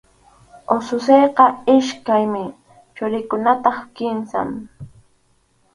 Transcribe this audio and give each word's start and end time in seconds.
Ususiyqa 0.75 1.45
iskaymi, 1.75 2.43
churiykunataq 2.95 3.77
kimsam. 3.95 4.49